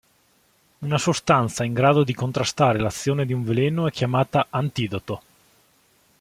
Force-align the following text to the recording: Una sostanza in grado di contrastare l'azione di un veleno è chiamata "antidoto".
Una 0.79 0.97
sostanza 0.97 1.63
in 1.63 1.73
grado 1.73 2.03
di 2.03 2.15
contrastare 2.15 2.79
l'azione 2.79 3.23
di 3.23 3.33
un 3.33 3.43
veleno 3.43 3.85
è 3.87 3.91
chiamata 3.91 4.47
"antidoto". 4.49 5.21